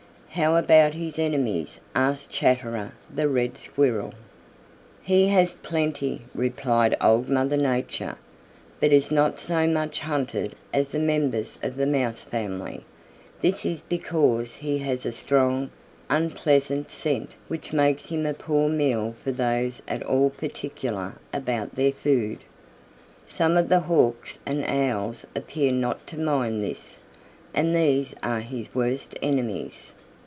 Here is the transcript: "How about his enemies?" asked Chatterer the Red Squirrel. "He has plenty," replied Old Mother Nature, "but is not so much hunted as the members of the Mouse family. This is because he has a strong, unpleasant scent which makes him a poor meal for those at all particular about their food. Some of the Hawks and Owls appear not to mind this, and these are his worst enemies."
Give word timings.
"How 0.35 0.55
about 0.55 0.93
his 0.93 1.19
enemies?" 1.19 1.81
asked 1.93 2.29
Chatterer 2.31 2.93
the 3.13 3.27
Red 3.27 3.57
Squirrel. 3.57 4.13
"He 5.03 5.27
has 5.27 5.55
plenty," 5.55 6.21
replied 6.33 6.95
Old 7.01 7.27
Mother 7.29 7.57
Nature, 7.57 8.15
"but 8.79 8.93
is 8.93 9.11
not 9.11 9.39
so 9.39 9.67
much 9.67 9.99
hunted 9.99 10.55
as 10.73 10.93
the 10.93 10.99
members 10.99 11.59
of 11.61 11.75
the 11.75 11.85
Mouse 11.85 12.21
family. 12.21 12.85
This 13.41 13.65
is 13.65 13.81
because 13.81 14.55
he 14.55 14.77
has 14.77 15.05
a 15.05 15.11
strong, 15.11 15.69
unpleasant 16.09 16.91
scent 16.91 17.35
which 17.49 17.73
makes 17.73 18.05
him 18.05 18.25
a 18.25 18.33
poor 18.33 18.69
meal 18.69 19.13
for 19.21 19.33
those 19.33 19.81
at 19.85 20.01
all 20.01 20.29
particular 20.29 21.15
about 21.33 21.75
their 21.75 21.91
food. 21.91 22.37
Some 23.25 23.57
of 23.57 23.67
the 23.67 23.81
Hawks 23.81 24.39
and 24.45 24.63
Owls 24.65 25.27
appear 25.35 25.73
not 25.73 26.07
to 26.07 26.17
mind 26.17 26.63
this, 26.63 26.99
and 27.53 27.75
these 27.75 28.15
are 28.23 28.39
his 28.39 28.73
worst 28.73 29.19
enemies." 29.21 29.93